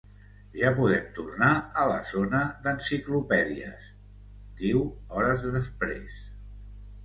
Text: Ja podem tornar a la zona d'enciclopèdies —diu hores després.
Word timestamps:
Ja 0.61 0.69
podem 0.77 1.11
tornar 1.17 1.49
a 1.81 1.83
la 1.91 1.99
zona 2.13 2.41
d'enciclopèdies 2.65 3.87
—diu 3.93 4.85
hores 5.15 5.49
després. 5.61 6.21